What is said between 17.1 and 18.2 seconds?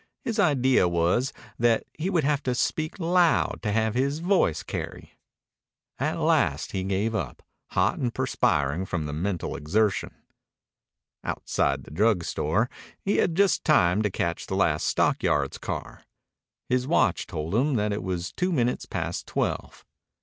told him that it